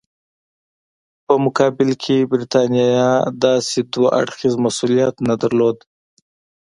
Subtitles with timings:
[1.25, 2.91] په مقابل کې برټانیې
[3.45, 5.77] داسې دوه اړخیز مسولیت نه درلود.